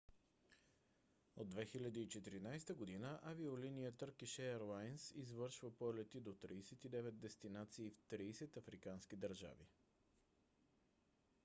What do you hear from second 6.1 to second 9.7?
до 39 дестинации в 30 африкански държави